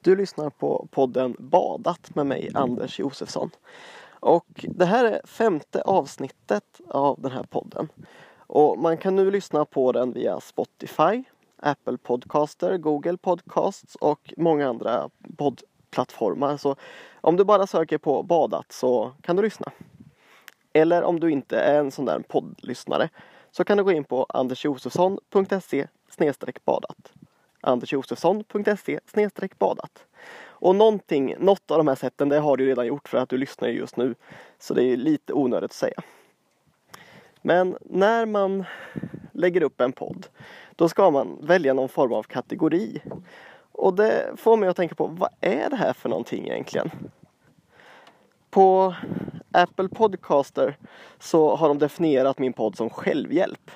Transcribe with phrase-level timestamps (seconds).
[0.00, 3.50] Du lyssnar på podden Badat med mig Anders Josefsson.
[4.20, 7.88] Och det här är femte avsnittet av den här podden.
[8.36, 11.24] Och man kan nu lyssna på den via Spotify,
[11.56, 16.56] Apple Podcaster, Google Podcasts och många andra poddplattformar.
[16.56, 16.76] Så
[17.20, 19.72] om du bara söker på Badat så kan du lyssna.
[20.72, 23.08] Eller om du inte är en sån där poddlyssnare
[23.50, 25.86] så kan du gå in på andersjosefsson.se
[26.64, 27.12] badat
[27.68, 28.98] andersjosefsson.se
[29.58, 30.04] badat.
[30.60, 33.38] Och någonting, något av de här sätten det har du redan gjort för att du
[33.38, 34.14] lyssnar just nu.
[34.58, 36.02] Så det är lite onödigt att säga.
[37.42, 38.64] Men när man
[39.32, 40.26] lägger upp en podd
[40.78, 43.02] då ska man välja någon form av kategori.
[43.72, 46.90] Och det får mig att tänka på vad är det här för någonting egentligen?
[48.50, 48.94] På
[49.52, 50.76] Apple Podcaster
[51.18, 53.70] så har de definierat min podd som självhjälp.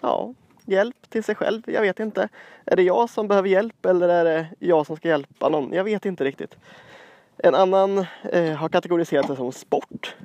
[0.00, 0.34] Ja,
[0.64, 1.62] hjälp till sig själv.
[1.66, 2.28] Jag vet inte.
[2.64, 5.72] Är det jag som behöver hjälp eller är det jag som ska hjälpa någon?
[5.72, 6.56] Jag vet inte riktigt.
[7.36, 10.16] En annan eh, har kategoriserat det som sport.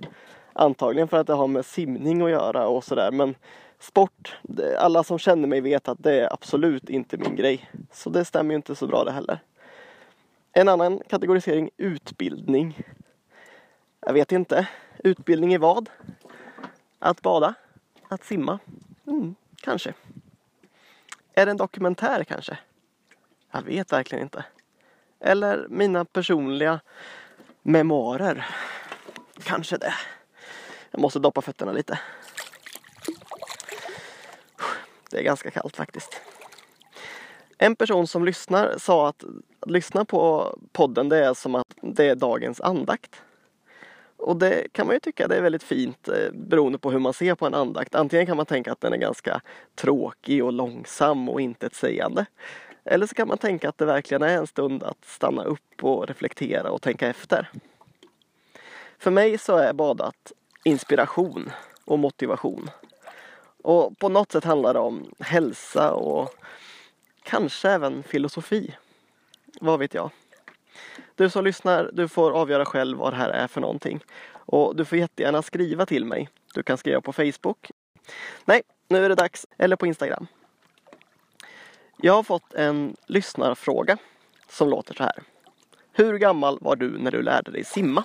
[0.54, 3.12] Antagligen för att det har med simning att göra och sådär.
[3.12, 3.36] Men
[3.80, 7.70] sport, det, alla som känner mig vet att det är absolut inte min grej.
[7.92, 9.40] Så det stämmer ju inte så bra det heller.
[10.54, 12.84] En annan kategorisering, utbildning.
[14.00, 14.68] Jag vet inte.
[15.04, 15.90] Utbildning i vad?
[17.00, 17.54] Att bada?
[18.08, 18.60] Att simma?
[19.08, 19.94] Mm, kanske.
[21.38, 22.58] Är det en dokumentär kanske?
[23.52, 24.46] Jag vet verkligen inte.
[25.20, 26.80] Eller mina personliga
[27.62, 28.48] memoarer.
[29.44, 29.94] Kanske det.
[30.92, 32.00] Jag måste doppa fötterna lite.
[35.12, 36.22] Det är ganska kallt faktiskt.
[37.58, 39.24] En person som lyssnar sa att
[39.68, 43.22] lyssna på podden det är som att det är dagens andakt.
[44.18, 47.14] Och det kan man ju tycka det är väldigt fint eh, beroende på hur man
[47.14, 47.96] ser på en andakt.
[47.96, 49.42] Antingen kan man tänka att den är ganska
[49.76, 52.26] tråkig och långsam och intetsägande.
[52.86, 56.08] Eller så kan man tänka att det verkligen är en stund att stanna upp och
[56.08, 57.50] reflektera och tänka efter.
[59.00, 60.32] För mig så är badat
[60.64, 61.52] inspiration
[61.86, 62.70] och motivation.
[63.64, 66.36] Och på något sätt handlar det om hälsa och
[67.24, 68.76] kanske även filosofi.
[69.62, 70.12] Vad vet jag?
[71.16, 74.04] Du som lyssnar, du får avgöra själv vad det här är för någonting.
[74.34, 76.30] Och du får jättegärna skriva till mig.
[76.54, 77.72] Du kan skriva på Facebook.
[78.46, 79.46] Nej, nu är det dags.
[79.58, 80.28] Eller på Instagram.
[81.98, 83.98] Jag har fått en lyssnarfråga
[84.50, 85.24] som låter så här.
[85.92, 88.04] Hur gammal var du när du lärde dig simma?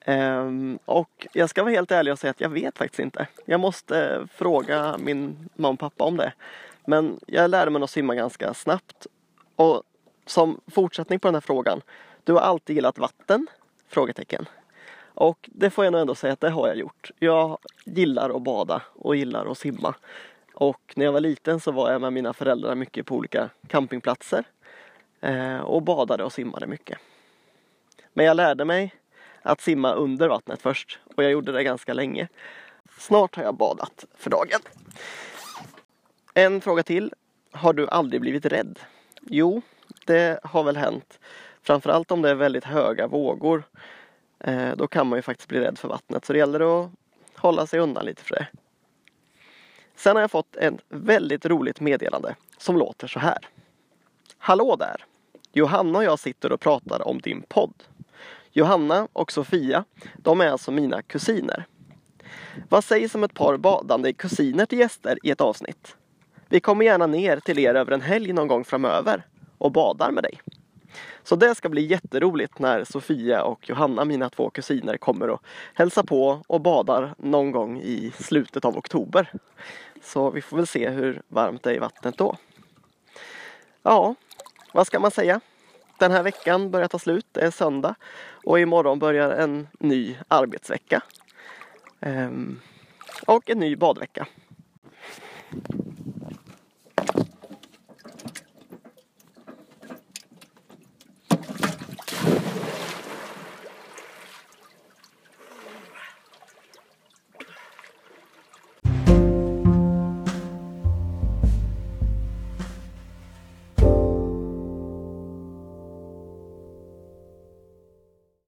[0.00, 3.26] Ehm, och jag ska vara helt ärlig och säga att jag vet faktiskt inte.
[3.44, 6.32] Jag måste fråga min mamma och pappa om det.
[6.84, 9.06] Men jag lärde mig att simma ganska snabbt.
[9.56, 9.82] Och
[10.26, 11.82] som fortsättning på den här frågan.
[12.24, 13.46] Du har alltid gillat vatten?
[13.88, 14.48] Frågetecken.
[15.14, 17.10] Och det får jag nog ändå säga att det har jag gjort.
[17.18, 19.94] Jag gillar att bada och gillar att simma.
[20.54, 24.44] Och när jag var liten så var jag med mina föräldrar mycket på olika campingplatser.
[25.20, 26.98] Eh, och badade och simmade mycket.
[28.12, 28.94] Men jag lärde mig
[29.42, 32.28] att simma under vattnet först och jag gjorde det ganska länge.
[32.98, 34.60] Snart har jag badat för dagen.
[36.34, 37.14] En fråga till.
[37.52, 38.78] Har du aldrig blivit rädd?
[39.20, 39.62] Jo,
[40.06, 41.20] det har väl hänt.
[41.62, 43.62] Framförallt om det är väldigt höga vågor.
[44.38, 46.24] Eh, då kan man ju faktiskt bli rädd för vattnet.
[46.24, 46.90] Så det gäller att
[47.36, 48.46] hålla sig undan lite för det.
[49.96, 53.38] Sen har jag fått ett väldigt roligt meddelande som låter så här.
[54.38, 55.04] Hallå där!
[55.52, 57.74] Johanna och jag sitter och pratar om din podd.
[58.52, 59.84] Johanna och Sofia,
[60.16, 61.66] de är alltså mina kusiner.
[62.68, 65.96] Vad sägs om ett par badande kusiner till gäster i ett avsnitt?
[66.52, 69.26] Vi kommer gärna ner till er över en helg någon gång framöver
[69.58, 70.40] och badar med dig.
[71.22, 75.42] Så det ska bli jätteroligt när Sofia och Johanna, mina två kusiner, kommer och
[75.74, 79.32] hälsar på och badar någon gång i slutet av oktober.
[80.02, 82.36] Så vi får väl se hur varmt det är i vattnet då.
[83.82, 84.14] Ja,
[84.72, 85.40] vad ska man säga?
[85.98, 87.94] Den här veckan börjar ta slut, det är söndag
[88.44, 91.02] och imorgon börjar en ny arbetsvecka.
[92.00, 92.60] Ehm,
[93.26, 94.26] och en ny badvecka.